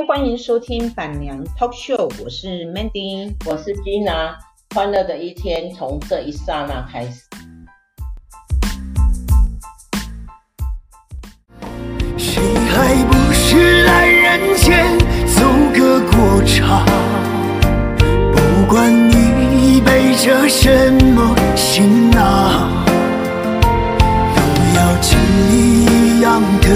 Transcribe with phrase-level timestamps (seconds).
[0.00, 4.34] 欢迎收听板娘 Talk Show，我是 Mandy，我是 Gina，
[4.74, 7.20] 欢乐的一天从这一刹那开始。
[12.16, 15.44] 谁还不是来人间走
[15.78, 16.86] 个过场？
[18.32, 22.84] 不管你背着什么行囊，
[24.34, 24.40] 都
[24.74, 25.18] 要经
[25.50, 26.66] 历一样的。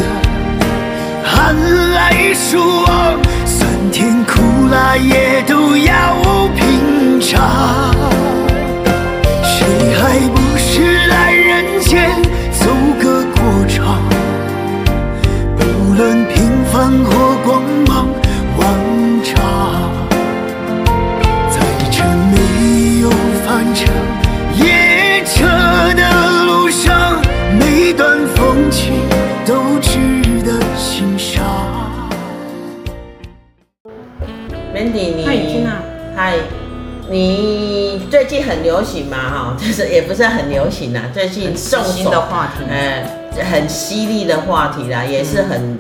[1.29, 1.55] 寒
[1.93, 3.06] 来暑往，
[4.99, 6.17] 也都要
[6.55, 7.96] 品尝。
[38.29, 39.17] 最近很流行嘛？
[39.17, 43.07] 哈， 就是也不是很流行啦，最近重新的话题，呃，
[43.45, 45.61] 很犀利的话题啦，也是很。
[45.61, 45.79] 嗯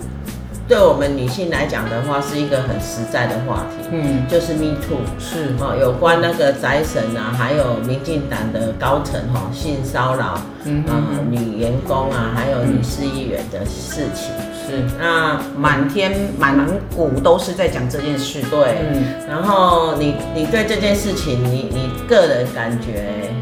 [0.69, 5.55] 对我们女性来讲的话，是一个很实在的话题，嗯，就是 Me Too，是。
[5.61, 10.83] 哦，有关那个宅神啊，还有民进党的高层哈性骚扰，嗯
[11.31, 14.33] 女员工啊，还有女市议员的事情，
[14.67, 16.59] 是那满天满
[16.95, 23.33] 谷都是在讲这件事，对，嗯，然后你你对这件事情，你你个人感觉，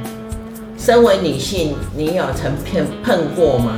[0.76, 3.72] 身为女性，你有曾碰碰过吗？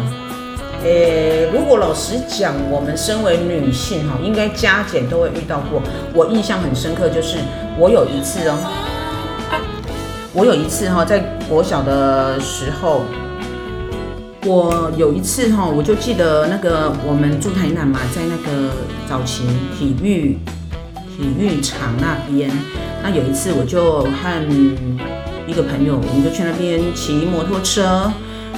[0.83, 5.81] 呃、欸，如果老实讲，我们身为女性哈，应该加减都会遇到过。
[6.13, 7.39] 我印象很深刻，就是
[7.79, 8.57] 我有一次哦，
[10.35, 13.03] 我有一次哈，在国小的时候，
[14.47, 18.71] 我有一次哈，我就记得那个我们住台南嘛，在那个
[19.09, 19.43] 早期
[19.77, 20.39] 体育
[21.09, 22.49] 体育场那边，
[23.03, 24.89] 那有一次我就和
[25.49, 28.11] 一个朋友，我们就去那边骑摩托车。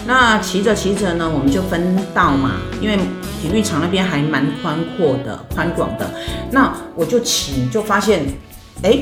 [0.07, 2.97] 那骑着骑着呢，我们就分道嘛，因为
[3.41, 6.11] 体育场那边还蛮宽阔的、宽广的。
[6.51, 8.27] 那我就骑，就发现，
[8.83, 8.99] 哎，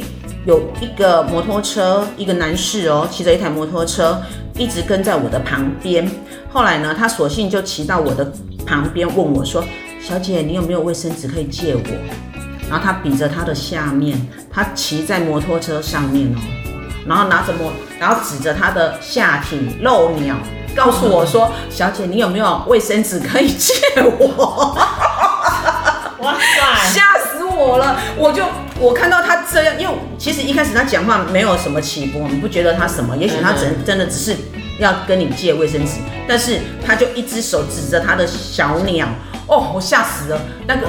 [0.47, 4.21] 有一个摩托车，一个男士哦，骑着一台摩托车，
[4.59, 6.11] 一直跟在我的旁边。
[6.53, 8.33] 后来呢，他索性就骑到我的
[8.67, 9.63] 旁边，问我说
[10.01, 11.81] ：“小姐，你有没有卫生纸可以借我？”
[12.69, 16.39] 然后他比着他的下面，他骑在摩托车上面哦，
[17.07, 20.35] 然后拿着摩，然后指着他的下体露鸟。
[20.75, 23.73] 告诉我说，小姐，你有没有卫生纸可以借
[24.19, 24.77] 我？
[26.21, 27.99] 哇塞， 吓死我了！
[28.19, 28.43] 我就
[28.79, 33.17] 我看到他这样，因为其实一开始他讲话没有什么起伏，你不觉得他什么？
[33.17, 34.37] 也许他真真的只是
[34.79, 35.93] 要跟你借卫生纸，
[36.29, 39.09] 但是他就一只手指着他的小鸟，
[39.47, 40.41] 哦，我吓死了！
[40.67, 40.87] 那个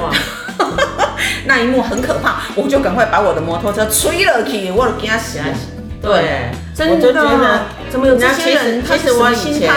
[1.46, 5.68] 那一幕很可怕，我就赶快把我的摩托车吹了去，我给他洗来洗。
[6.00, 8.82] 对，真的，得怎么有这些人？
[8.84, 9.72] 其实我以前，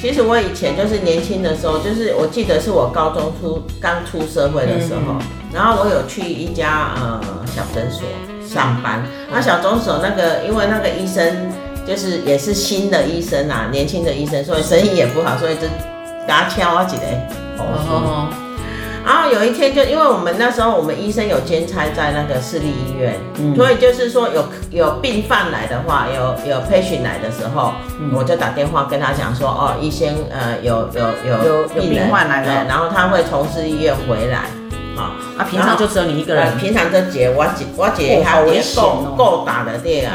[0.00, 5.20] 其实我以前就是年轻的时候，就是我记得是我高中出刚出社会的时候，嗯、
[5.52, 8.02] 然后我有去一家呃小诊所
[8.46, 9.02] 上班。
[9.30, 11.50] 那、嗯、小诊所那个，因为那个医生
[11.86, 15.68] 就是也是新的医生啊，年轻的医生，所以生意也不好，所以就给
[16.28, 17.02] 他挑啊几个。
[17.58, 18.28] 哦。
[19.06, 34.42] 然后有一天，就因为我们那时候我们医生有兼差在那个市立医院，嗯、所以就是说有有病犯来的话，有有 patient 来的时候，嗯、我就打电话跟他讲说，哦，医生，呃，有有有有有病患来了，然后他会从市医院回来。
[34.98, 36.58] 啊，啊，平常就只有你一个人。
[36.58, 40.12] 平常这姐我姐我姐她也够够打的对啊，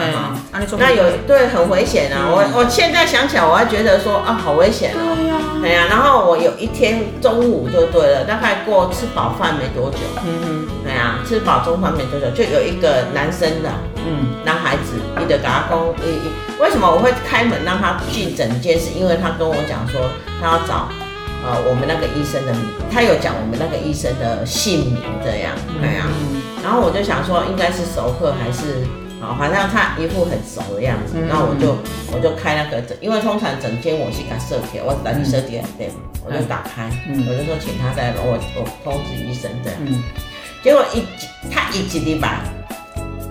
[0.52, 0.60] 哈。
[0.78, 5.16] 那有对很危险啊，我我现在想起来我还觉得说啊好危险哦。
[5.16, 5.36] 对呀。
[5.64, 13.70] 哎呀，然后我有一天中午就对了，大概过吃饱饭没多久，嗯嗯，对呀，吃饱中饭没多久，就有一个男生的，
[14.06, 15.96] 嗯，男孩子，你的打工，
[16.60, 18.78] 为什么我会开门让他进整间？
[18.78, 20.02] 是因为他跟我讲说
[20.42, 20.90] 他要找。
[21.46, 25.52] 呃，我们那个医生的名，他有讲我们那个医生的姓名这样，
[25.82, 26.42] 对呀、嗯。
[26.64, 28.88] 然后我就想说，应该是熟客还是
[29.20, 31.20] 啊，反正他一副很熟的样子。
[31.28, 31.76] 然后我就
[32.16, 35.92] 我就开那个诊，因为通常整间我是给他设计，我只来你设计对，
[36.26, 39.78] 我就打开，嗯、我就说请他在我我通知医生这样。
[39.84, 40.02] 嗯、
[40.64, 41.04] 结果一
[41.52, 42.40] 他一进的吧，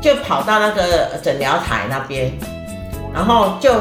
[0.02, 2.30] 就跑到那个诊疗台那边，
[3.14, 3.72] 然后就。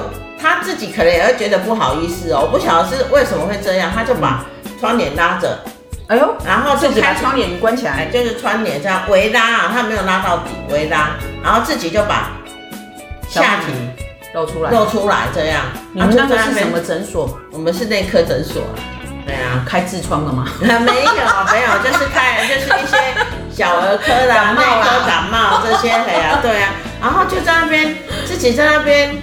[0.41, 4.45] 他自己可能也会觉得不好意思哦，我不晓得是为什么会这样，他就把
[4.79, 5.59] 窗帘拉着，
[6.07, 11.11] 哎呦，然后自己把窗帘关起来，就是窗帘这样围拉啊，他没有拉到底，围拉，
[11.43, 12.31] 然后自己就把
[13.29, 13.73] 下体
[14.33, 15.61] 露出来，露出来这样。
[15.93, 17.39] 你们那个是什么诊所？
[17.51, 18.63] 我们是内科诊所。
[19.23, 20.45] 对啊，开痔疮的吗？
[20.59, 22.97] 没有没有，就是开就是一些。
[23.53, 26.71] 小儿科啦、内科感冒这些，哎呀，对啊，
[27.01, 27.95] 然后就在那边
[28.25, 29.13] 自己在那边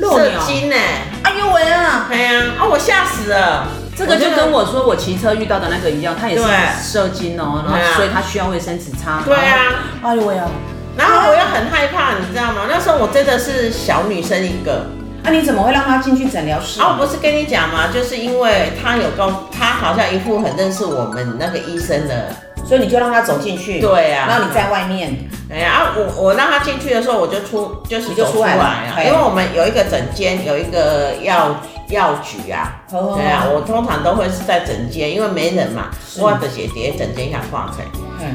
[0.00, 0.76] 射精呢，
[1.22, 3.66] 哎呦喂啊，哎呀，啊我吓死了，
[3.96, 6.44] 这个就跟我说我骑车遇到的那个一样，他也是
[6.82, 10.48] 射精哦，然后所以他需要卫生纸擦，对啊，哎呦喂啊，
[10.96, 12.62] 然后我又很害怕，你知道吗？
[12.68, 14.86] 那时候我真的是小女生一个。
[15.22, 16.80] 那、啊、你怎么会让他进去诊疗室？
[16.80, 17.88] 啊，我，不是跟你讲吗？
[17.92, 22.28] 就是因为他有告，他好像一副很认识我们那个医生的，
[22.66, 23.80] 所以你就让他走进去。
[23.80, 25.28] 对啊，然后你在外面。
[25.48, 32.82] 哎呀、啊，我我让他进去的时候，我就出，就是就出来啊，因为我们有一个诊间，有一个药药局啊。
[32.90, 35.84] 对啊，我通常都会是在诊间，因为没人嘛，
[36.18, 37.84] 我的姐姐诊间想挂彩。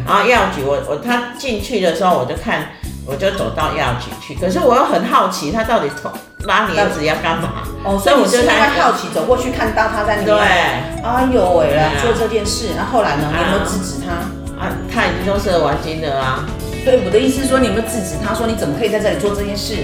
[0.07, 2.69] 然后药局，我我他进去的时候，我就看。
[3.11, 6.09] 我就走到药局去，可是我又很好奇，他到底从
[6.47, 7.49] 拉帘子要干嘛？
[7.83, 10.25] 哦，所以我就因为好奇走过去，看到他在那边。
[10.25, 10.39] 对，
[11.03, 13.27] 哎呦喂了，做这件事，那后来呢？
[13.29, 14.13] 你有没有制止他？
[14.63, 16.45] 啊，他已经都是玩心的啊。
[16.85, 18.33] 对，我的意思是说，你有没有制止他？
[18.33, 19.75] 说你怎么可以在这里做这件事？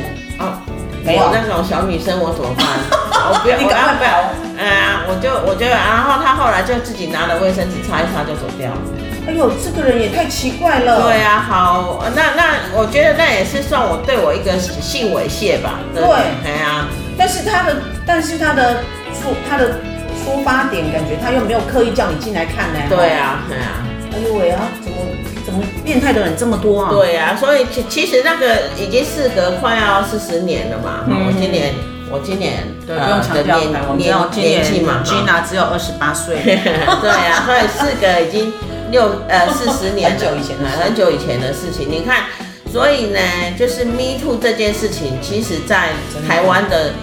[1.08, 2.66] 啊，没有那种小女生，我怎么办？
[3.32, 4.12] 我不要，你赶快不要。
[4.60, 4.66] 嗯，
[5.08, 8.82] 我就我就，然后他后来就自己拿了卫生纸擦一擦就走掉了。
[9.28, 11.02] 哎呦，这个人也太奇怪了。
[11.04, 15.80] 对啊，好，那那我觉得那也是算我对我一个性猥亵吧。
[15.94, 16.04] 对，
[16.44, 16.88] 对啊。
[17.18, 17.76] 但是他的，
[18.06, 18.84] 但是他的
[19.14, 19.80] 出他的
[20.24, 22.80] 出发点，感觉他又没有刻意叫你进来看呢。
[22.90, 23.84] 对啊，对啊。
[24.14, 24.98] 哎呦喂啊，怎么
[25.48, 26.92] 怎么变态的人这么多啊？
[26.92, 31.06] 对啊，所以其其实那个已经事隔快要四十年了嘛。
[31.08, 31.26] 嗯。
[31.26, 31.74] 我今年
[32.12, 36.36] 我今年对不用强调，年年纪嘛，Gina 只有二十八岁。
[36.44, 38.52] 对啊，所以事隔已经。
[38.90, 41.92] 六呃四十年很久以前了，很久以前的事情。
[41.92, 42.24] 你看，
[42.72, 43.20] 所以呢，
[43.60, 45.90] 就是 Me Too 这件事情，其实在
[46.26, 46.94] 台湾的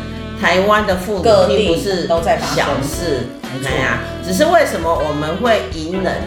[0.41, 3.29] 台湾的妇女并不是都在小事，
[3.63, 3.99] 对呀。
[4.27, 6.23] 只是为什么我们会隐忍？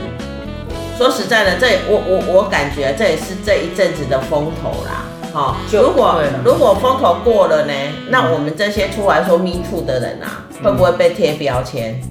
[0.98, 5.06] 说实在的，这我我我感觉这也是这一阵子的风头啦。
[5.32, 7.74] 好，如果如果风头过了呢，
[8.10, 12.02] 那我们这些出来说 Me Too 的人啊，会不会被贴标签？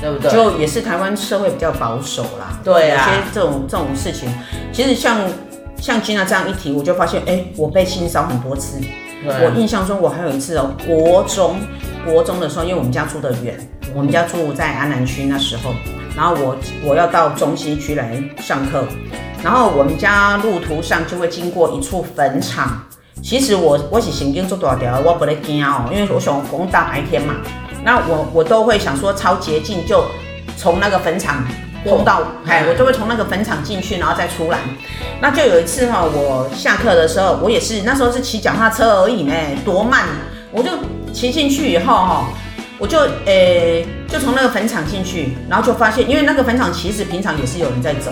[0.00, 0.30] 对不对？
[0.30, 2.58] 就也是台湾社会比较保守啦。
[2.62, 4.32] 对啊，有些这种这种事情，
[4.72, 5.18] 其实像
[5.76, 8.78] 像 Gina 这样一提，我就发现，哎，我被性骚很多次。
[9.26, 11.56] 我印象中，我还有一次哦，国中
[12.06, 13.58] 国中的时候，因为我们家住得远，
[13.94, 15.74] 我们家住在安南区那时候，
[16.20, 18.84] 然后我我要到中西区来上课，
[19.42, 22.82] 然后我们家路途上就会经过一处坟场。
[23.22, 27.36] 其实我我是神经做大条，我不得惊哦，因为我想讲大白天嘛。
[27.82, 30.04] 那我我都会想说超捷径，就
[30.58, 31.42] 从那个坟场
[31.86, 34.58] 通到，哎，我就会从那个坟场进去，然后再出来。
[35.22, 39.32] 那就有一次哈，我下课的时候，我也是那时候是骑脚踏车而已呢，
[39.64, 40.04] 多慢，
[40.52, 40.70] 我就
[41.14, 42.28] 骑进去以后哈，
[42.80, 48.10] 我就诶就从那个坟场进去，然后就发现，因为那个坟场其实平常也是有人在走，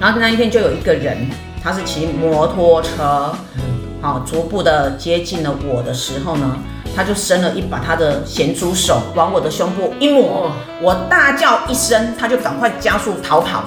[0.00, 1.30] 然后那一天就有一个人，
[1.62, 3.32] 他是骑摩托车，
[4.02, 6.58] 好，逐步的接近了我的时候呢。
[6.94, 10.50] 他就伸了一把他的咸猪手往我的胸部一抹，
[10.80, 13.58] 我大叫一声，他就赶快加速逃跑。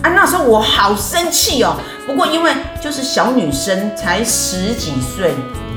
[0.00, 1.74] 啊，那时候我好生气哦。
[2.06, 5.32] 不过因为就是小女生，才十几岁，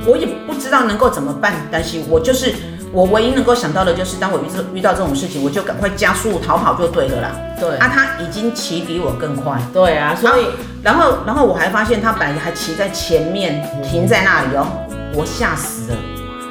[0.05, 1.55] 我也不知道能够怎么办。
[1.71, 2.53] 但是我就是
[2.93, 4.43] 我唯一能够想到的就是，当我遇
[4.73, 7.31] 遇到这种事情，我就赶快加速逃跑就对了啦。
[7.59, 9.57] 对啊，他已经骑比我更快。
[9.73, 10.47] 对啊，所以
[10.83, 14.67] 然后然后我还发现他本来还骑在前面，停在那里哦，
[15.15, 15.97] 我吓死了。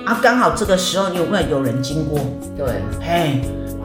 [0.07, 2.19] 啊，刚好这个时候有没有有人经过？
[2.57, 2.67] 对，
[3.01, 3.43] 嘿，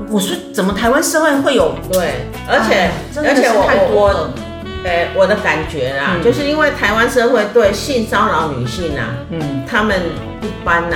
[0.09, 1.75] 我说怎么台湾社会会有？
[1.91, 2.89] 对，而且
[3.21, 3.59] 而且我
[3.91, 4.29] 我，
[4.87, 9.99] 哎，我的感觉啊，就是因为台湾社会对性骚扰女性啊，嗯，他们
[10.41, 10.95] 一般呐，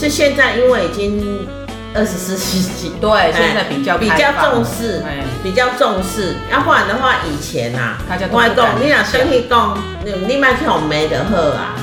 [0.00, 1.46] 是现在因为已经
[1.94, 5.02] 二十四世纪，对，现在比较比较重视，
[5.42, 11.76] 比较重视，要不然的话以前呐，大家都不敢，你俩生气讲，你你麦去红梅的喝啊。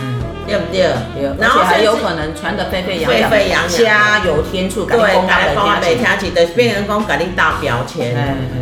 [0.48, 0.90] 对不对？
[1.38, 4.98] 然后还有可能传得沸沸扬扬，沸沸扬扬，加油添醋，对，
[5.28, 8.16] 改来讲没听起的，变成讲给你打标签，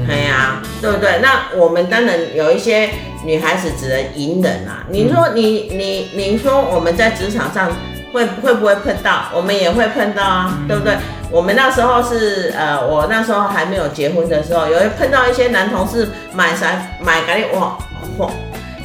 [0.09, 1.19] 哎呀，对不对？
[1.21, 2.89] 那我们当然有一些
[3.23, 4.83] 女孩子只能隐忍啊。
[4.89, 7.69] 你说你你你说我们在职场上
[8.15, 9.25] 会会不会碰到？
[9.33, 10.95] 我们也会碰到啊，对不对？
[11.29, 16.67] 我们那时候是呃，我那时候还没有结婚的时候，有会碰到一些男同事买啥
[16.99, 17.77] 买咖喱哇
[18.17, 18.29] 哇。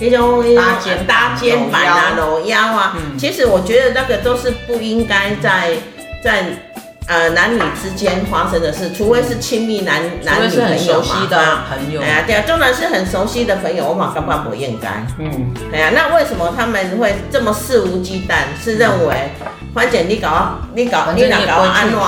[0.00, 5.75] 那种搭肩搭肩板啊，搂腰啊，其实我觉得那个都是不应该在
[6.25, 6.46] 在
[7.11, 18.57] 呃男女之间发生的事，除非是亲密男男女朋友嘛，朋友，哎呀，对啊，纵然是很熟悉的朋友，我嘛根本不应该，嗯，哎呀，那为什么他们会这么肆无忌惮？
[18.62, 19.33] 是认为
[19.75, 21.99] 反正你搞，你搞你俩搞我安怎，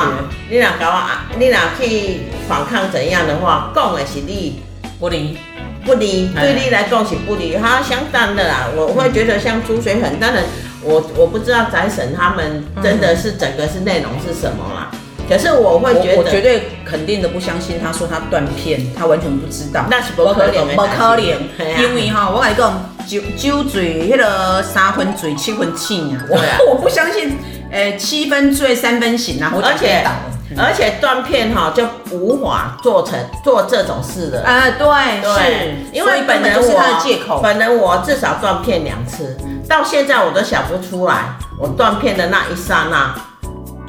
[0.49, 4.63] 你俩搞我，你俩去反抗怎样的话，讲的是你
[5.01, 5.37] 不灵。
[5.85, 7.59] 不离，对你来讲是不利。
[7.61, 10.45] 它相当的啦，我会觉得像猪水很，当然
[10.85, 14.91] 我我不知道宅神他们真的是整个是内容是什么啦。
[15.29, 19.87] 可是我会觉得，我绝对肯定的不相信他说他断片，他完全不知道。
[19.89, 27.39] 那是不可能，不可能，因为哈，我跟你讲，酒酒醉那个三分醉七分醒啊，我我不相信，
[27.71, 30.05] 诶，七分醉三分醒啊，而且
[30.59, 34.43] 而且断片哈就无法做成做这种事的。
[34.43, 39.35] 啊，对对，因为本人我本人我至少断片两次，
[39.73, 43.15] 到现在我都想不出来，我断片的那一刹那。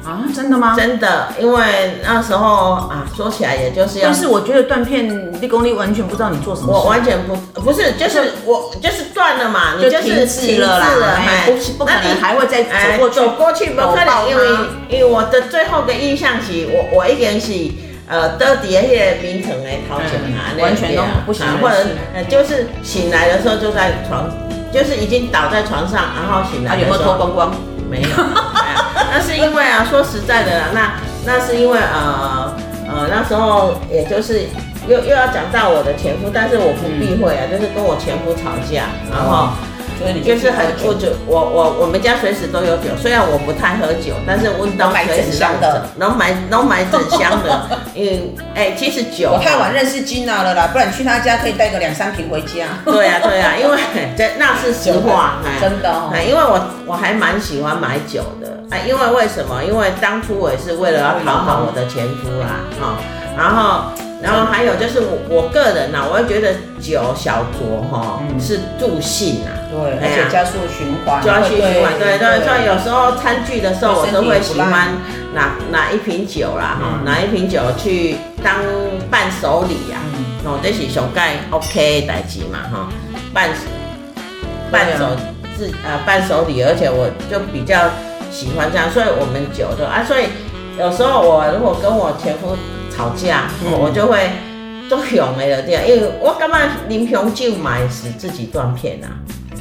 [0.08, 0.74] 啊，真的吗？
[0.76, 4.06] 真的，因为那时候啊，说起来也就是要。
[4.06, 6.72] 但是我觉得断片立功力完全不知道你做什么。
[6.72, 10.90] 我完全不，不是，就是我就是断了嘛，你就是停了啦，
[11.46, 14.44] 不不可能还会再走过走过去，不可能，因为
[14.88, 17.52] 因为我的最后的印象是，我我一点是
[18.08, 21.76] 呃到底下那些名城的头前啊，完全都不行，或者
[22.28, 24.30] 就是醒来的时候就在床，
[24.74, 26.72] 就是已经倒在床上，然后醒来。
[26.72, 27.54] 啊有没有脱光光？
[27.88, 28.08] 没有。
[29.12, 30.92] 那是因为啊，说实在的啦，那
[31.24, 32.52] 那是因为呃
[32.88, 34.48] 呃那时候也就是
[34.88, 39.48] 又又要讲到我的前夫，但是我不避讳啊，就是跟我前夫吵架，然后。
[39.48, 39.73] 所
[40.24, 47.68] 就是很我就我我我们家随时都有酒，虽然我不太喝酒，但是温到随时香的，能买能买整箱的。
[47.94, 52.66] 嗯，哎，其实酒我太晚认识金娜了啦，不然你去他家可以带个两三瓶回家。
[52.84, 53.78] 对呀对呀，因为
[54.16, 55.94] 这那是实话，真的。
[56.26, 59.62] 因为我我还蛮喜欢买酒的，哎，因为为什么？
[59.62, 62.96] 因为当初我也是为了要讨好我的前夫啦，哈，
[63.36, 63.84] 然后。
[64.24, 72.40] 然后还有就是我我个人呐、啊，我会觉得酒小酌哈是助兴啊，对，而且加速循环，加速循环，对对。
[72.42, 74.94] 所以有时候餐具的时候，我都会喜欢
[75.34, 78.64] 拿拿一瓶酒啦，哈，拿一瓶酒去当
[79.10, 80.00] 伴手礼呀，
[80.46, 82.88] 哦，这是上盖 OK 的代志嘛，哈，
[83.34, 83.50] 伴
[84.72, 85.04] 伴手
[85.54, 87.90] 自呃伴手礼，而且我就比较
[88.32, 90.28] 喜欢这样，所以我们酒就啊，所以
[90.78, 92.56] 有时候我如果跟我前夫。
[92.96, 94.30] 吵架，我就会
[94.88, 95.44] 做熊的
[95.86, 96.58] 因为我感觉
[96.88, 99.08] 啉红酒嘛是自己断片啊。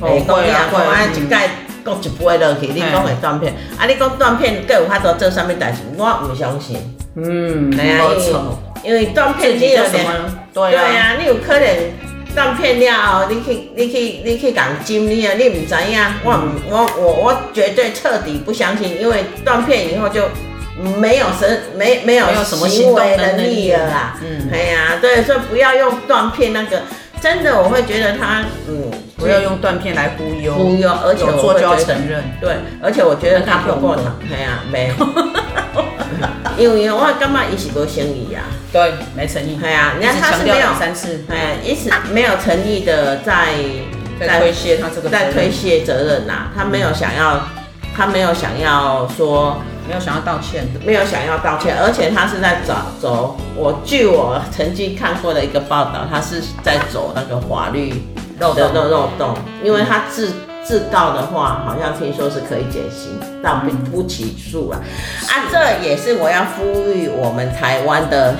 [0.01, 1.49] 哎，讲你啊，讲啊，一盖
[1.85, 6.77] 讲一杯落去，你讲会断片，啊，你讲断片，各有法度做啥物代志，我唔相信。
[7.15, 10.11] 嗯，没错，因为断片你有什么？
[10.53, 11.67] 对啊，你有可能
[12.35, 16.31] 断片了，你去你去你去讲金你啊，你唔知影，我
[16.69, 20.27] 我我我绝对彻底不相信，因为断片以后就。
[20.99, 24.17] 没有神，没没有什么行为能力了啦。
[24.21, 26.81] 嗯，哎呀，对，所以不要用断片那个，
[27.21, 33.95] 真的我会觉得他，嗯，不要用断片来忽悠，忽悠，而且我做就要承认，对，而且我觉得他不过。
[33.95, 34.91] 堂，哎呀，没，
[36.57, 38.41] 因为我干嘛一起做生意呀？
[38.71, 43.53] 对，没诚意，哎呀，你看他是没有三次，哎，一直没有诚意的在
[44.19, 47.47] 在推卸他这个，在推卸责任呐，他没有想要，
[47.95, 49.61] 他没有想要说。
[49.87, 53.37] 没有想要道歉，没有想要道歉，而且他是在找走。
[53.55, 58.01] 我据我曾经看过的一个报道，他是在走那个法律
[58.39, 60.31] 的漏漏洞，因为他自
[60.63, 64.79] 自告的话，好像听说是可以减刑，但不不起诉啊。
[65.27, 68.35] 啊，这也是我要呼吁我们台湾的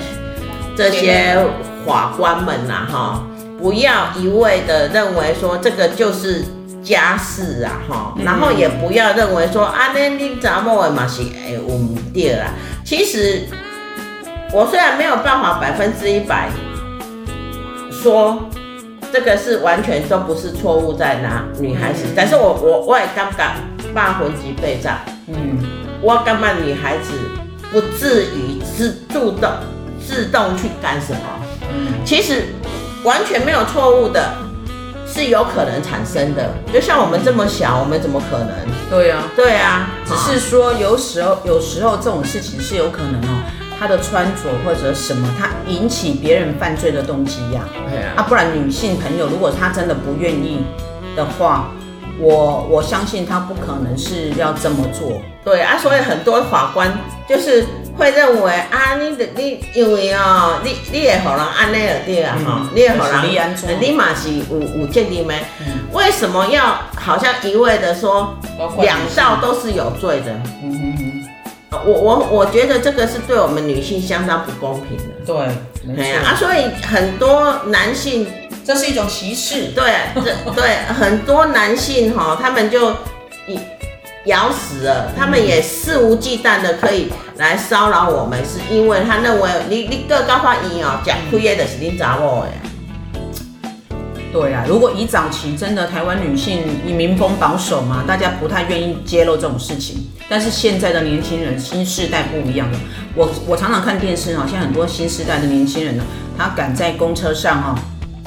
[0.76, 1.38] 这些
[1.86, 3.22] 法官们呐，哈，
[3.60, 6.44] 不要一味的认为说这个就是。
[6.84, 12.52] 家事啊，哈，然后也不要认为说啊，那你怎么嘛是哎，我们对啦。
[12.84, 13.44] 其实
[14.52, 16.50] 我虽然没有办法百分之一百
[17.90, 18.50] 说
[19.10, 23.54] 这个是完全都不是错误在哪女孩子，但是我我我也感觉
[23.94, 24.98] 八分之被炸，
[25.28, 25.58] 嗯，
[26.02, 27.12] 我感觉女孩子
[27.72, 29.50] 不至于自主动
[30.06, 31.20] 自动去干什么，
[31.72, 32.44] 嗯，其实
[33.04, 34.43] 完全没有错误的。
[35.14, 38.50] 是有可能产生的，就像我们这么小，我们怎么可能？
[38.90, 43.42] 对呀，对啊，只是说有时候，有时候这种事情是有可能哦，
[43.78, 47.60] 他的穿着或者什么，他引起别人犯罪的动机呀。
[47.88, 50.64] 对啊，啊，不然女性朋友如果她真的不愿意
[51.14, 51.70] 的话，
[52.18, 55.22] 我我相信她不可能是要这么做。
[55.44, 56.92] 对啊，所以很多法官
[57.28, 57.64] 就是。
[57.96, 63.22] 会认为啊，你的你因为哦，你你也好人安内尔对啊哈，你也好人，
[63.80, 65.34] 你嘛是有有责任吗？
[65.92, 68.36] 为什么要好像一味的说
[68.78, 70.32] 两道都是有罪的？
[70.62, 71.24] 嗯
[71.84, 75.04] 我我我觉得这个是对我们女性相当不公平的。
[75.26, 78.26] 对，对啊，所以很多男性
[78.64, 79.72] 这是一种歧视。
[79.74, 82.90] 对，这对很多男性哈，他们就
[83.46, 83.58] 以。
[84.26, 92.50] 咬死了，他们也肆无忌惮的可以来骚扰我们，是因为他认为你你个高发音哦，讲亏的是你查某的，
[94.32, 100.08] 对啊，如果以早期真的台湾女性以民风保守嘛，大家不太愿意揭露这种事情。
[100.28, 102.78] 但是现在的年轻人，新世代不一样了。
[103.16, 106.04] 我我常常看电视哈，现在很多新世代的年轻人呢，
[106.38, 107.74] 他敢在公车上哈，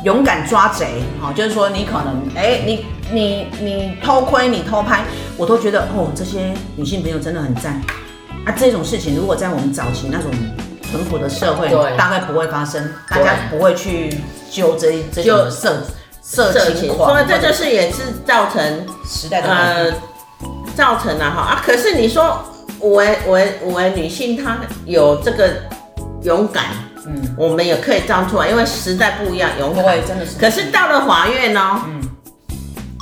[0.04, 5.06] 勇敢抓贼哈，就是说你可能哎，你你你偷窥你偷拍，
[5.38, 7.82] 我都觉得哦，这些女性朋友真的很赞
[8.48, 8.56] 啊。
[8.58, 10.32] 这种事情如果在我们早期那种
[10.90, 15.84] 淳朴的社会，大概不会发生，大家不会去揪这这种色
[16.22, 19.94] 色情狂，所以这就是也是造成时代的呃。
[20.76, 21.62] 造成了哈啊！
[21.66, 22.40] 可是你说
[22.80, 25.50] 我我我女性她有这个
[26.22, 26.66] 勇敢，
[27.08, 30.38] 嗯，我们也可以站出来，因为时代不一样，勇敢，真的是。
[30.38, 32.00] 可是到了法院呢，嗯，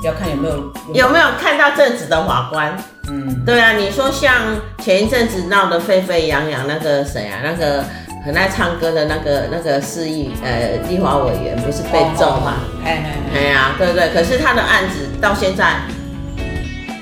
[0.05, 4.33] 要看有没有有没有看到正直的法官，嗯，对啊，你说像
[4.79, 7.83] 前一阵子闹得沸沸扬扬那个谁啊，那个
[8.25, 12.55] 很爱唱歌的那个那个市议呃立法委员不是被揍吗？
[12.83, 14.09] 哎哎哎呀，对不对？
[14.13, 15.75] 可是他的案子到现在。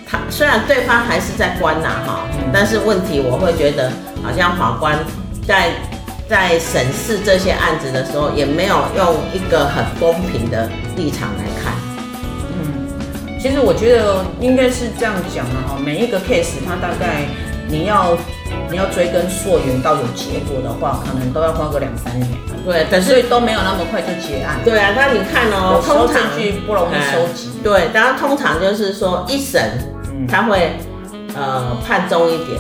[0.06, 3.92] 他虽然对方还是在关呐哈，但是问题我会觉得
[4.22, 5.00] 好像法官
[5.48, 5.72] 在
[6.30, 11.74] 在审视这些案子的时候，也没有用一个很公平的立场来看。
[13.44, 17.26] 嗯，其实我觉得应该是这样讲的哈，每一个 case 它大概
[17.68, 18.18] 你要
[18.72, 22.30] 你要追根溯源到有结果的话，可能都要花个两三年。
[22.66, 24.58] 对，可是所以都没有那么快就结案。
[24.64, 27.52] 对啊，那你看哦，通常证据不容易收集。
[27.62, 29.92] 对，然后通常就是说一审。
[30.30, 30.78] 他会
[31.36, 32.58] 呃判重一点，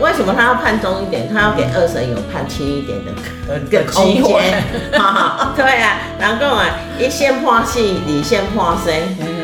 [0.00, 1.32] 为什么他要判重一点？
[1.32, 4.64] 他要给二审有判轻一点的个空间。
[5.54, 6.66] 对啊，然后啊，
[6.98, 8.92] 一线破死，二线破生，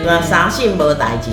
[0.04, 1.30] 那三线无代志，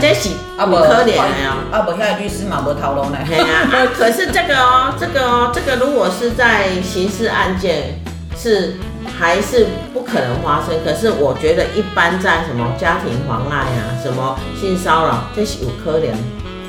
[0.00, 1.64] 这是不可怜的哦。
[1.70, 3.18] 啊，不，那律师嘛无头路呢。
[3.24, 8.00] 嘿啊，可是这个哦，这个哦，这个如果是在刑事案件
[8.36, 8.76] 是。
[9.18, 10.74] 还是不可能发生。
[10.84, 16.08] 可是我觉得，一般在什么家庭妨碍啊，什么性骚扰，这是有可能，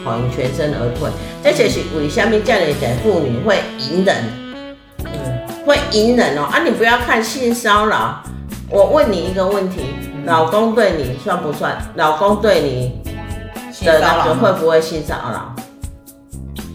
[0.03, 1.09] 好像全身而退。
[1.43, 4.15] 这就是为什么这样的妇女会隐忍，
[5.05, 6.49] 嗯，会隐忍哦。
[6.51, 8.21] 啊，你不要看性骚扰，
[8.69, 9.93] 我问你一个问题：
[10.25, 11.77] 老公对你算不算？
[11.95, 13.01] 老公对你
[13.85, 15.53] 的那个会不会性骚扰？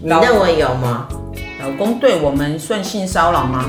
[0.03, 1.09] 你认为有吗？
[1.63, 3.65] 老公对我们算性骚扰吗？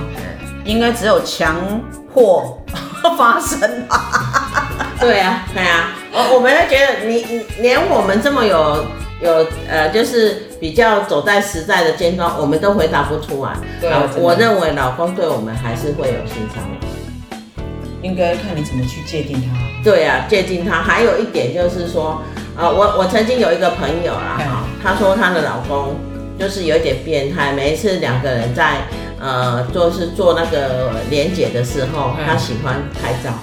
[0.66, 1.56] 应该只有强
[2.14, 2.62] 迫
[3.18, 4.88] 发生吧？
[5.00, 8.86] 对啊，对啊，我我们会觉得你你连我们这么有
[9.22, 13.54] 有呃，就是比较走在时代的尖端，我们都回答不出来。
[13.80, 16.89] 对啊，我认为老公对我们还是会有性骚扰，
[18.02, 19.58] 应该看你怎么去界定他。
[19.84, 20.82] 对啊，界定他。
[20.82, 22.22] 还有一点就是说，
[22.58, 25.96] 呃，我我曾经有一个朋友啦，哈，她说她的老公
[26.38, 28.78] 就是有一点变态，每一次两个人在。
[29.22, 33.34] 呃，就是做那个连结的时候，他喜欢拍照。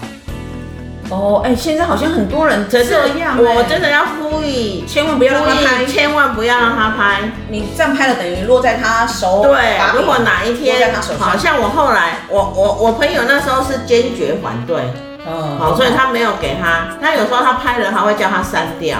[1.09, 2.83] 哦，哎，现在好像很多人这
[3.19, 3.37] 样。
[3.38, 7.21] 我真的要呼吁，千万不要让他拍，千万不要让他拍。
[7.49, 9.42] 你这样拍了，等于落在他手。
[9.42, 14.83] 对，如果哪一天，好像我后来，我我我朋友那时候是坚决反对，
[15.27, 16.88] 嗯，好，所以他没有给他。
[17.01, 18.99] 他有时候他拍了，他会叫他删掉。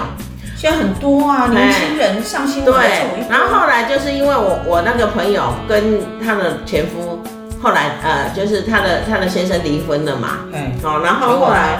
[0.55, 2.73] 现在很多啊，年轻人上新闻。
[2.73, 7.21] 对，然后后来就是因为我我那个朋友跟他的前夫
[7.61, 11.77] 后来呃，就是他的他的先生离婚了嘛，嗯，好，然后后来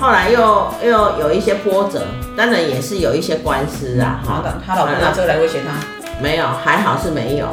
[0.00, 2.06] 后来又又有一些波折，
[2.36, 4.20] 当然也是有一些官司啊。
[4.24, 5.74] 好的，他老公拿这个来威胁他？
[6.22, 7.48] 没有，还好是没有。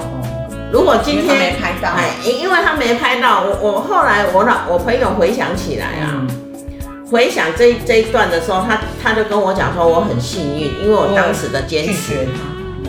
[0.72, 6.26] 如果今天没拍到，哎，因因为他没拍到，我我后来我老我朋友回想起来啊。
[7.12, 12.28] 回想这这一段的时候，他他就跟我讲说，我很幸运，因为我当时的坚持。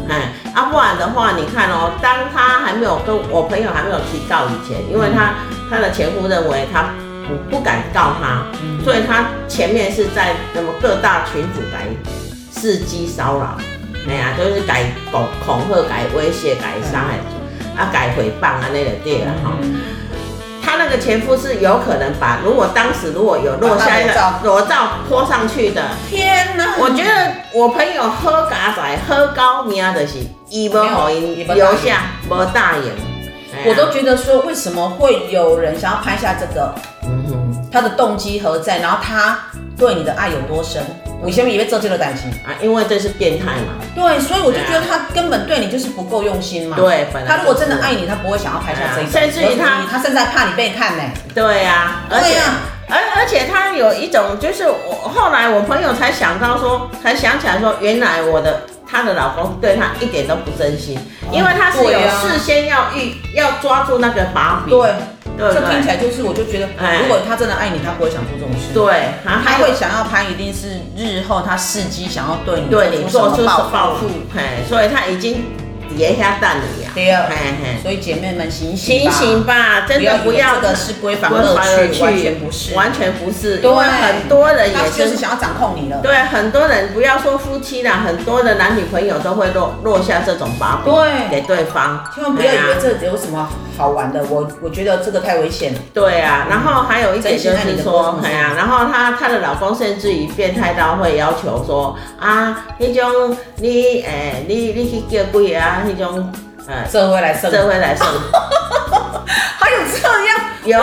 [0.09, 5.35] 哎，啊，不然的话，你看哦，当他还没有跟我朋友还没有提到以前，因为他
[5.71, 6.91] 他的前夫认为他
[7.27, 8.47] 不不敢告他，
[8.85, 11.87] 所以他前面是在什么各大群组改
[12.55, 13.57] 伺机骚扰，
[14.09, 17.19] 哎呀，就是改恐恐吓、改威胁、改伤害，
[17.81, 19.53] 啊，改诽谤啊那个对了哈。
[20.65, 26.75] 他那个前夫是有可能把，如果当时如果有落下一个裸照拖上去的，天哪！
[26.81, 30.15] 我觉得我朋友喝嘎仔喝高命的是，
[30.49, 32.93] 伊无好因留下无大眼，
[33.65, 36.75] 我都觉得说，为什么会有人想要拍下这个？
[37.05, 38.79] 嗯哼，他的动机何在？
[38.79, 39.39] 然后他
[39.79, 40.83] 对你的爱有多深？
[41.23, 43.73] 我以前以为这就是感情啊，因为这是变态嘛。
[43.95, 46.77] 对，所以我就觉得他根本对你就是不够用心嘛。
[46.77, 49.11] 对，他如果真的爱你，他不会想要拍下这个。
[49.11, 51.03] 甚至于他，他甚至还怕你被看呢。
[51.35, 52.39] 对呀，而且
[52.89, 60.99] 而而且他有一种，就是我后来我朋友才想到说，才想起来说，原来我的他的老公对她一点都不真心，
[61.33, 64.71] 因为她是有事先要预要抓住那个把柄。
[64.71, 64.91] 对。
[65.37, 65.61] 对对？
[65.61, 68.73] 这听起来就是，我就觉得，哎如果他真的爱你，他不会想做这种事。
[68.73, 75.45] 对，然后他会想要他，一定是日后他伺机想要对你对你做出报复，哎，所以他已经
[75.89, 77.83] 底下等你啊，对啊嘿嘿。
[77.83, 85.99] 所以姐妹们醒醒醒醒吧，真的不要以为这个是闺房规乐范趣，完全不是，完全不是，因为很多人他也就是想要掌控你了。
[86.03, 91.29] 对，很多人不要说夫妻啦，很多的男女朋友都会落落下这种把柄对。
[91.31, 95.75] 给对方，千万不要以为这有什么好玩的，我我觉得这个太危险。
[95.75, 95.81] 了。
[95.93, 106.33] 对啊，然后还有一点就是说哎呀，然后她她的老公甚至于变态到会要求说啊，那种你诶、你你去叫几个啊，那种
[106.69, 108.07] 嗯社会来生，社会来生。
[109.59, 110.37] 还有这样？
[110.65, 110.79] 有，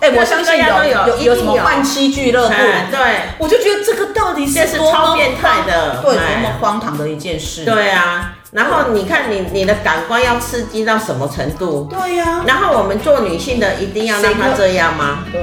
[0.00, 1.34] 哎、我相信有有一定有。
[1.34, 2.98] 什么换妻俱乐部，哎对，
[3.38, 6.34] 我就觉得这个到底这是是多么超变态的对，哎。
[6.34, 7.64] 多么荒唐的一件事。
[7.64, 11.88] 对啊，然后你看你你的感官要刺激到什么程度？
[11.90, 15.24] 对呀、然后我们做女性的一定要让她这样吗？
[15.32, 15.42] 对。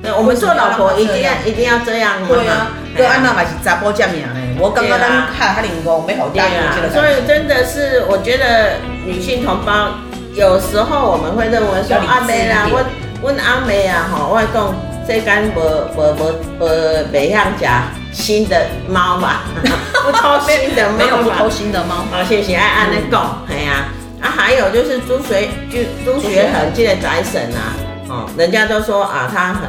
[0.00, 2.28] 对，我们做老婆一定要一定要这样吗？
[2.28, 2.66] 对啊，哎呀。
[2.96, 4.28] 哥安娜嘛是查甫这命呢，
[4.60, 8.74] 我刚刚咱看哈林公没好对大有这个，啊所以真的是，我觉得
[9.06, 9.90] 女性同胞
[10.34, 12.74] 有时候我们会认为说阿妹啦，一点。
[12.74, 12.84] 我
[13.22, 14.74] 我阿妹啊，吼，我会讲
[15.06, 15.60] 这间无
[15.96, 16.66] 无无无
[17.12, 17.66] 袂向食
[18.12, 19.42] 新的猫嘛，
[20.04, 21.48] 不偷新的猫吧没有不偷。
[21.48, 22.04] 新的猫。
[22.10, 23.88] 好，谢谢爱安的讲，哎呀，
[24.20, 29.62] 啊，还有就是朱学就朱学恒这个宅神啊，哦，人家都说啊，他很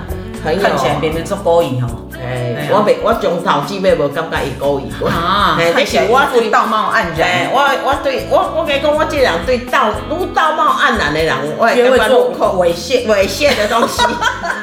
[0.43, 1.87] 很有，看起来别人做勾引哦。
[2.21, 14.03] 哎我没我从头至尾无感觉伊故意过，啊，哎，看起来我对道貌岸哎，然，我我对我我跟你讲，我这个人对道如道貌岸然的人，我也学会做猥亵，猥亵的东西，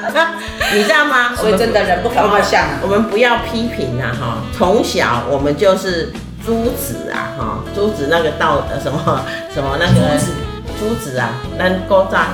[0.74, 1.34] 你知道吗？
[1.34, 2.62] 所以真的人不可貌相。
[2.62, 6.12] 啊我们不要批评啊哈，从小我们就是
[6.44, 9.20] 朱子啊哈，朱子那个道呃什么
[9.52, 10.32] 什么那个朱子。
[10.78, 12.28] 朱子啊，那勾扎。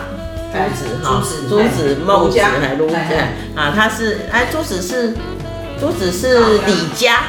[0.53, 3.09] 朱哎子哈，朱子孟子儒家还儒哎
[3.57, 5.15] 家啊，他是哎，朱子是
[5.81, 7.21] 朱子是李家，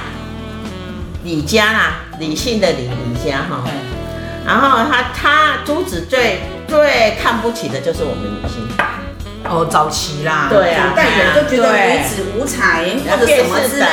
[1.23, 3.63] 李家啦，理性的李李家哈。
[3.65, 3.71] 哎。
[4.45, 8.67] 然后他他朱子最最看不起的就是我们女性，
[9.49, 13.86] 哦，早期啦，对啊古代人都觉得女子无才或者什么之类，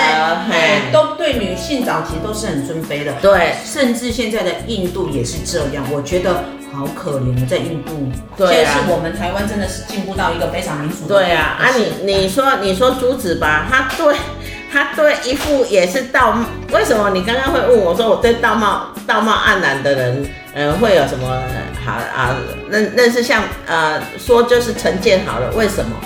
[0.50, 3.12] 嘿哎，都对女性早期都是很尊卑的。
[3.22, 3.54] 对。
[3.64, 6.42] 甚至现在的印度也是这样，我觉得
[6.80, 8.72] 好可怜，在印度，对啊。
[8.72, 14.16] 是我们台湾真的是进步到一个非常民主的对啊，啊你你说你说朱子吧，他对
[14.72, 16.38] 他对一副也是道，
[16.72, 21.42] 为什么你刚刚会问我说我对道貌道貌岸然的人，嗯、会有什么
[21.84, 22.34] 好啊
[22.70, 25.96] 认认识像呃说就是成见好了，为什么？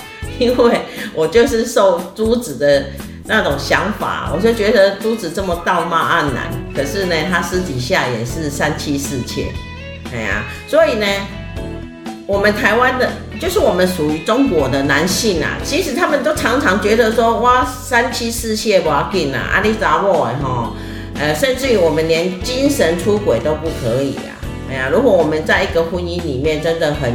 [0.40, 0.80] 因为
[1.14, 2.87] 我就是受朱子的
[3.26, 9.52] 那种想法，我就觉得朱子这么道貌岸然，可是呢，他私底下也是三妻四妾，
[10.14, 11.07] 哎呀、所以呢。
[12.27, 13.07] 我们台湾的，
[13.38, 20.72] 就是我们属于中国的男性啊，其实他们都常常觉得说，哇，三妻四妾不要紧啊，阿里杂我哎哈，
[21.20, 24.33] 呃，甚至于我们连精神出轨都不可以啊。
[24.70, 27.12] 哎呀，如果我们在一个婚姻里面真的很、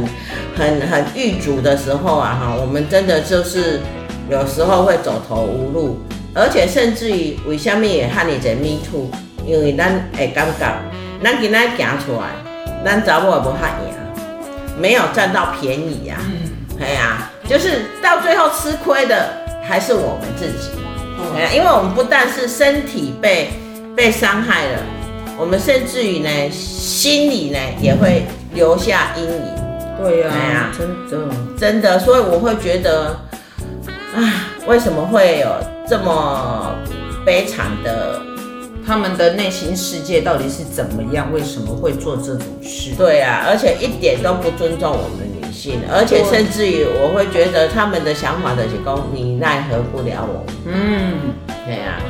[0.56, 3.80] 很、很遇阻的时候啊，哈，我们真的就是
[4.30, 5.98] 有时候会走投无路，
[6.32, 9.10] 而且甚至于为什么也喊你在 me too？
[9.44, 10.72] 因为咱会感觉，
[11.20, 12.28] 咱今仔行出来，
[12.84, 13.94] 咱查某也无遐赢。
[14.78, 19.28] 没有占到便宜呀、啊，嗯，哎呀，就是到最后吃亏的
[19.62, 20.70] 还是我们自己，
[21.36, 23.50] 哎呀，因为我们不但是身体被
[23.94, 24.78] 被伤害了，
[25.36, 29.54] 我们甚至于呢，心里呢也会留下阴影，
[30.02, 33.20] 对呀、哎呀真的，真的，所以我会觉得，
[34.16, 35.48] 啊，为什么会有
[35.86, 36.74] 这么
[37.26, 38.18] 悲惨的？
[38.90, 41.32] 他们的内心世界到底是怎么样？
[41.32, 42.90] 为什么会做这种事？
[42.98, 50.44] 对啊，而且一点都不尊重我们女性，而且甚至于我会觉得他们的想法的是讲，你奈何不了我。
[50.66, 51.32] 嗯，
[51.64, 52.02] 对啊，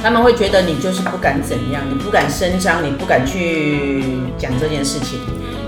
[0.00, 4.02] 他们会觉得你就是不敢怎样，你不敢声张，你不敢去
[4.38, 5.18] 讲这件事情，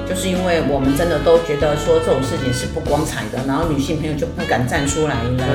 [0.09, 5.47] 就是因为我们真的都觉得说这种事情是不光彩的，然后女性朋友就不敢站出来来、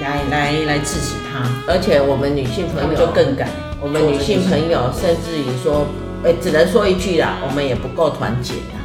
[0.00, 3.48] 来来来制止他，而且我们女性朋友就更敢。
[3.80, 5.86] 我们女性朋友甚至于说，
[6.24, 8.80] 哎、只能说一句啦，我们也不够团结啦，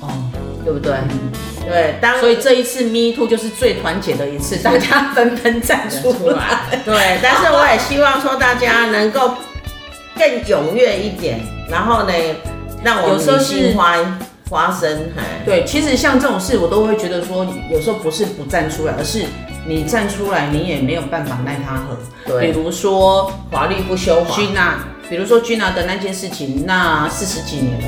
[0.00, 0.08] 哦，
[0.64, 0.92] 对不对？
[0.92, 1.32] 嗯
[1.64, 6.58] 对，当所以这一次 Me Too 就是最团结的一次，大家纷纷站出来。
[6.84, 9.34] 对，但是我也希望说大家能够
[10.16, 12.12] 更踊跃一点，然后呢，
[12.82, 13.96] 让我们女性花
[14.50, 19.24] 花生，哎，对，其实像这种事，我都会觉得说，有时候不是不站出来，而是
[19.66, 21.96] 你站出来，你也没有办法奈他何。
[22.26, 24.36] 对比如说华丽不修华。
[24.36, 24.74] Gina，
[25.08, 27.86] 比如说 Gina 的那件事情，那四十几年了，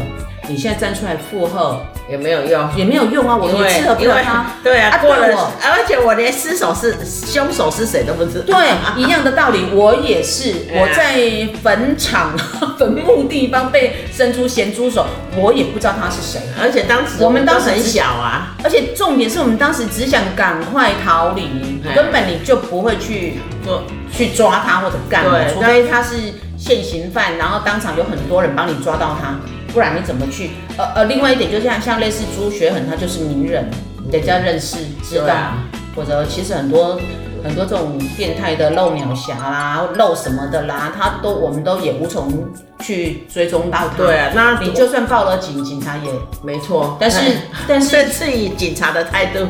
[0.49, 4.47] 你现在站出来附和也没有用，也没有用啊，我也吃了不了他。
[4.63, 8.59] 对啊，过了我，而且我连失手是凶手是谁都不知道。
[8.59, 8.69] 对，
[9.03, 12.37] 一样的道理，我也是，我在坟场、
[12.79, 16.41] 坟墓地方被伸出咸猪手，我也不知道他是谁。
[16.61, 26.17] 而且当时我们都很小啊，而且重点是我们当时只想赶快逃离，根本你就不会去做去抓他或者干嘛，除非他是
[26.59, 29.37] 现行犯，然后当场有很多人帮你抓到他。
[29.75, 30.51] 不然你怎么去？
[30.79, 33.69] 呃呃，另外一点就像像类似朱学恒，他就是名人，
[34.11, 35.65] 人家认识知道，啊、
[35.97, 36.99] 或者其实很多
[37.43, 43.97] 很多这种变态的漏鸟侠啦、漏什么的啦，他都我们都也无从去追踪到他。
[43.97, 46.11] 对啊，那你就算报了警，警察也
[46.43, 46.97] 没错。
[47.01, 47.19] 但是
[47.67, 49.41] 但是是以警察的态度。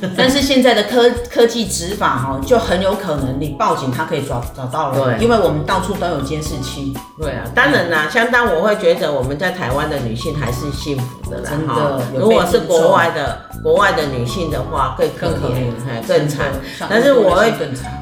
[0.16, 5.16] 但是现在的科科技执法哦，就很有可能你报警，他可以找找到了。
[5.16, 6.94] 对，因为我们到处都有监视器。
[7.20, 11.50] 对啊，当然啦，相当我会觉得我们在台湾的女性还是幸福的啦。
[11.50, 16.52] 真的，如果是国外的国外的女性的话，更更可怜，更惨。
[16.88, 17.52] 但是我会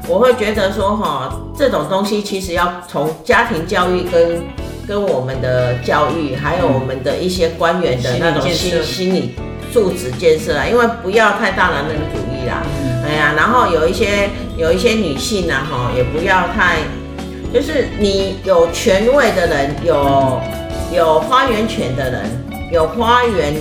[0.07, 4.41] 我会觉得说哈，这种东西其实要从家庭教育跟
[4.87, 9.35] 跟我们的教育，还有我们的一些官员的那种心心理。
[9.77, 12.63] 素质建设啊，因为不要太大男人主义啦，
[13.05, 16.77] 哎呀，然后有一些有一些女性啊，哈，也不要太，
[17.53, 20.41] 就是你有权位的人，有
[20.91, 22.23] 有发言权的人，
[22.71, 23.53] 有花园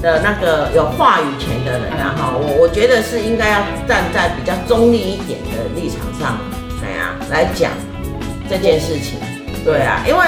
[0.00, 6.38] 的那个有话语权的人，然后我我觉得是应该要站在比较中立一点的立场上，
[6.82, 7.72] 哎呀，来讲
[8.48, 9.18] 这件事情，
[9.66, 10.24] 对啊，因为。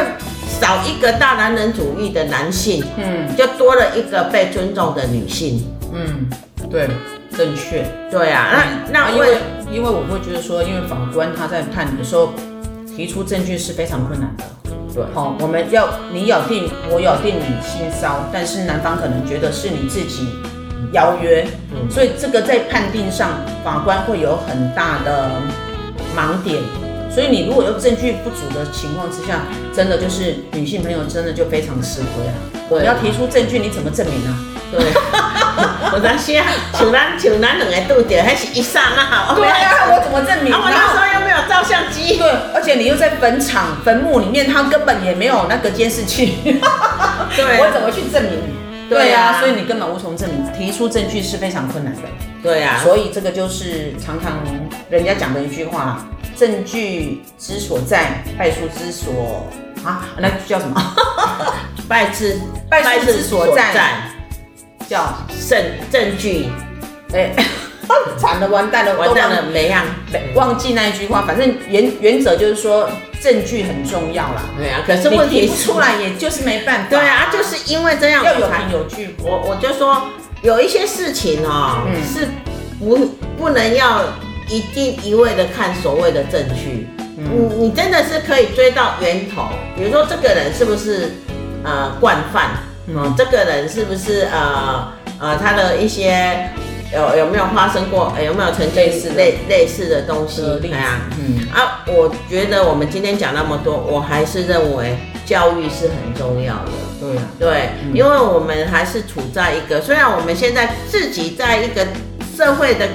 [0.61, 6.29] 少一个大男人主义的男性，嗯，就多了一个被尊重的女性，嗯，
[6.71, 6.89] 对，
[7.37, 8.49] 正确，对啊，
[8.93, 9.39] 那那因为
[9.71, 12.35] 因为我会觉得说，因为法官他在判的时候
[12.97, 14.45] 提出证据是非常困难的，
[14.93, 20.29] 对，好，我们要你咬定我咬定你性骚，但是男方可能觉得是你自己
[20.93, 23.31] 邀约，嗯，所以这个在判定上
[23.65, 25.31] 法官会有很大的
[26.15, 26.61] 盲点。
[27.13, 29.43] 所以你如果有证据不足的情况之下，
[29.75, 32.35] 真的就是女性朋友真的就非常吃亏啊！
[32.69, 34.39] 我要提出证据，你怎么证明啊？
[34.71, 34.79] 对，
[35.93, 39.35] 我在想，像咱像咱两个对点，还是一刹那好。
[39.35, 40.55] 对啊， 我怎么证明？
[40.55, 42.17] 我那时候又没有照相机。
[42.17, 46.39] 对，而且你又在坟场、坟墓里面，他根本也没有那个监视器。
[47.35, 48.39] 对，我怎么去证明？
[48.89, 52.03] 对啊，所以你根本无从证明，提出证据是非常困难的。
[52.41, 54.39] 对啊，所以这个就是常常
[54.89, 56.07] 人家讲的一句话啦。
[56.41, 59.47] 证据之所在，败诉之所
[59.85, 60.97] 啊，那叫什么？
[61.87, 64.11] 败之败诉之所在，
[64.89, 65.13] 叫
[65.47, 66.49] 证证据。
[67.13, 67.35] 哎，
[68.17, 69.85] 惨了，完蛋了，完蛋了，没样，
[70.35, 71.25] 忘记那一句话。
[71.27, 72.89] 反正原原则就是说，
[73.21, 74.43] 证据很重要啦。
[74.57, 76.89] 对啊，可是问题出来，也就是没办法。
[76.89, 79.15] 对啊，就是因为这样，要有凭有据。
[79.23, 80.05] 我我就说，
[80.41, 81.83] 有一些事情哦，
[82.15, 82.27] 是
[82.79, 82.97] 不
[83.37, 84.05] 不能要。
[84.51, 89.45] 一定一味的看所谓的证据，你、嗯、你真的是可以追到源头，
[89.77, 91.13] 比如说这个人是不是
[91.63, 92.51] 呃惯犯，
[92.89, 96.51] 嗯、呃，这个人是不是呃呃他的一些
[96.93, 101.47] 有有没有发生过，有没有曾经类似类类似的东西，对啊，嗯。
[101.55, 111.87] 啊，我觉得我们今天讲那么多，我还是认为教育是很重要的，对啊，对，嗯、因为我们还是处在一个，虽然我们现在自己在一个
[112.37, 112.89] 社会的。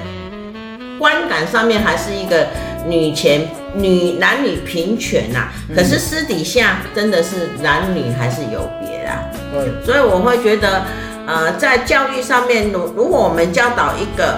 [0.99, 2.47] 观感上面还是一个
[2.88, 9.23] 女权、女男女平权呐、啊，可是私底下真的是男女还是有别啊。
[9.51, 10.84] 对，所以我会觉得，
[11.25, 14.38] 呃，在教育上面，如如果我们教导一个，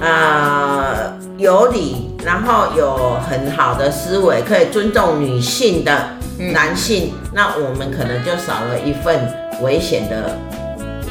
[0.00, 6.10] 呃，有理，然后有很好的思维，可以尊重女性的
[6.52, 9.18] 男性，嗯、那我们可能就少了一份
[9.60, 10.36] 危险的。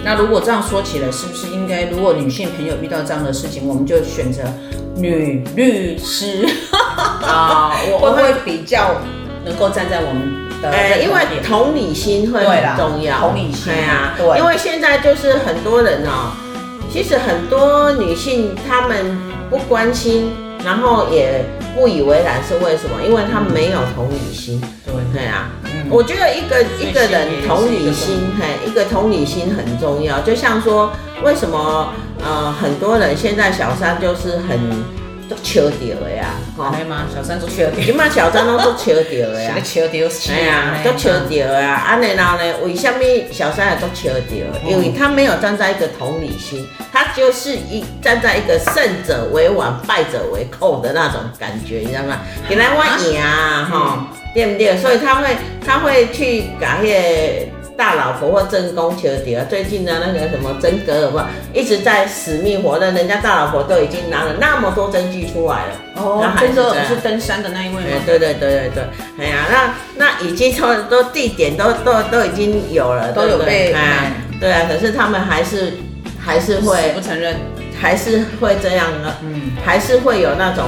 [0.04, 4.44] 那如果这样说起来，是不是应该，如果女性朋友遇到这样的事情，我们就选择
[4.96, 6.48] 女律师
[7.22, 7.76] 啊？
[7.92, 8.96] 我会不会比较
[9.46, 10.70] 能够站在我们的？
[10.70, 13.20] 哎，因为同理心会很重要。
[13.20, 14.40] 同理心，对啊，对。
[14.40, 16.32] 因为现在就是很多人哦，
[16.92, 19.18] 其实很多女性她们
[19.50, 20.32] 不关心，
[20.64, 21.44] 然后也
[21.80, 23.02] 不以为然，是为什么？
[23.08, 24.60] 因为他没有同理心。
[24.86, 25.50] 对，对啊。
[25.90, 30.20] 我觉得一个一个人同理心，嘿，一个同理心很重要。
[30.20, 30.92] 就像说，
[31.24, 34.60] 为什么呃很多人现在小三就是很
[35.30, 36.34] 都笑掉的呀？
[36.58, 37.06] 哦，对吗？
[37.14, 39.56] 小三都笑掉，起码 小三都都笑掉的呀。
[39.64, 41.62] 求掉是呀，都求掉啊。
[41.62, 43.00] 啊，然后呢，为什么
[43.32, 44.46] 小三也都笑掉？
[44.70, 52.20] 因为他没有站在一个同理心，他就是一站在一个胜者为王，败者为寇的那种感觉，你知道吗？
[52.50, 54.08] 给来我赢啊，哈。
[54.32, 54.78] 对不对？
[54.78, 65.72] 所以他会，他会去搞那些大老婆或正宫求蝶啊，最近呢那个什么真格尔吧，一直在死命活的，人家大老婆都已经拿了那么多证据出来了。
[65.96, 67.88] 哦，真格尔不是登山的那一位吗？
[68.06, 68.84] 对对对对对，
[69.26, 74.12] 哎呀，那那已经都都地点都都都已经有了，都有被哎，
[74.42, 75.76] 对啊，可是他们还是
[76.20, 77.38] 还是会不承认，
[77.80, 80.66] 还是会这样的，嗯，还是会有那种。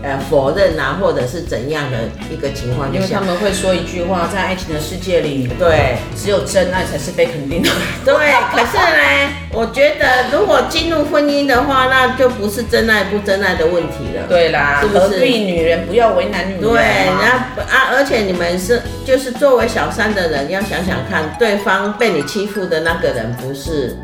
[0.00, 1.98] 呃，否认啊，或者是怎样的
[2.30, 2.94] 一个情况？
[2.94, 7.68] 因为他们会说一句话，在爱情的世界里，对，只有真爱才是被肯定的。
[8.04, 8.14] 对，
[8.52, 14.22] 可是呢，我觉得如果进入婚姻的话，那就不是真爱不真爱的问题了。
[14.28, 15.00] 对啦，是不是？
[15.00, 16.62] 何必女人不要为难女人？
[16.62, 23.96] 对，然后啊，而且你们是就是作为小三的人，要想想看，对方被你欺负的那个人不是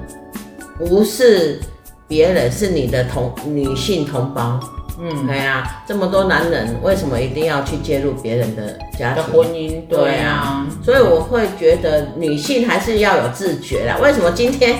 [0.76, 1.60] 不是
[2.08, 4.58] 别人，是你的同女性同胞。
[4.98, 9.86] 嗯，对啊，这么多男人为什么一定要去介入别人的家庭的婚姻？
[9.88, 13.96] 对啊，所以我会觉得女性还是要有自觉啦。
[14.00, 14.76] 为什么今天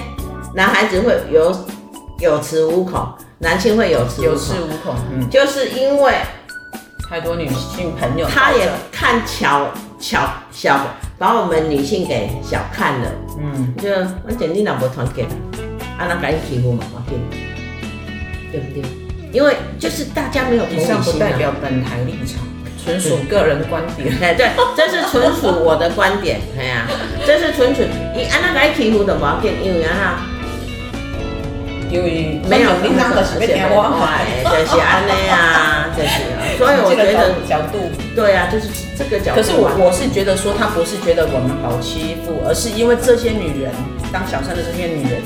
[0.54, 1.52] 男孩子会有
[2.20, 3.06] 有恃无恐，
[3.38, 4.94] 男性会有恃有恃无恐？
[5.12, 6.14] 嗯，就是因为
[7.10, 10.78] 太多女性朋友，他也看巧巧小
[11.18, 13.10] 把我们女性给小看了。
[13.40, 13.90] 嗯，就
[14.24, 15.24] 我简历两波团结，
[15.98, 16.84] 啊，那赶紧欺负嘛，
[18.52, 19.03] 对不对？
[19.34, 22.38] 因为就是大家没有同理心，以上不代表本台立场，
[22.84, 24.14] 纯属个人观点。
[24.22, 26.40] 哎，对，这是纯属我的观点。
[26.56, 26.86] 哎呀，
[27.26, 27.82] 这是纯属
[28.14, 30.24] 你安那来欺负的毛病，因为啊，
[31.90, 36.08] 因为没有平常的时间花坏，就是安内啊，就是。
[36.56, 39.40] 所以我觉得角度，对啊，就是这个角度。
[39.40, 43.72] 可是我我是觉得说，他不是觉得我们好欺负，而是因为这些女人
[44.12, 45.20] 当小三的这些女人。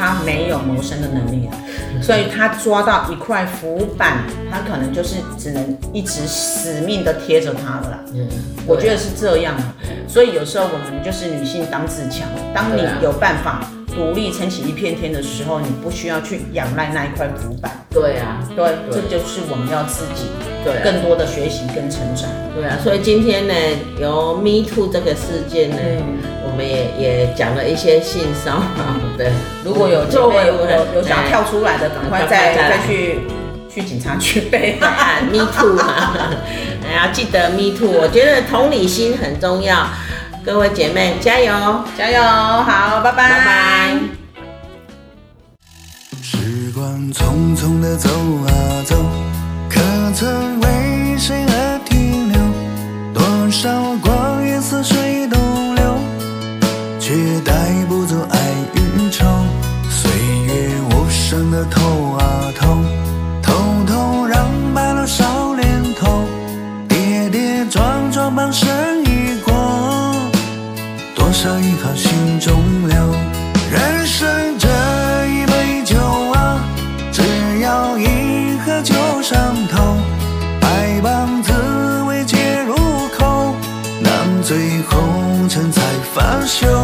[0.00, 7.98] 他没有谋生的能力了，所以他抓到一块浮板，他可能就是只能一直死命的贴着他了啦。
[8.14, 8.26] 嗯，
[8.66, 9.74] 我觉得是这样啊。
[10.08, 13.60] 所以有时候我们就是女性当自强，当你有办法
[13.94, 17.70] 独立撑起一片天的时候，你不需要去仰赖那一块浮板。
[17.90, 20.26] 对啊，对，这就是我们要自己
[20.64, 20.82] 对。
[20.82, 22.28] 更多的学习跟成长。
[22.54, 23.54] 对啊，所以今天呢，
[24.00, 25.76] 由 Me Too 这个事件呢。
[26.42, 29.30] 我们也也讲了一些性骚扰的，
[29.64, 33.20] 如果有作为有有想跳出来的，赶快再再去
[33.72, 34.40] 去警察局。
[34.50, 36.34] 备案，Me Too 啊，
[36.84, 39.86] 哎呀，记得 Me Too，我觉得同理心很重要，
[40.42, 43.98] 各位姐妹加油加油，好，拜拜拜拜。
[46.22, 48.08] 时光匆匆的走
[48.46, 48.50] 啊
[48.86, 48.96] 走，
[49.68, 49.80] 可
[50.14, 52.40] 曾为谁而停留？
[53.12, 53.70] 多少
[54.02, 55.98] 光阴似水东流。
[56.98, 57.52] 却带
[57.86, 58.38] 不走爱
[58.74, 59.26] 与愁，
[59.90, 60.10] 岁
[60.46, 61.99] 月无声的透
[86.58, 86.79] 口，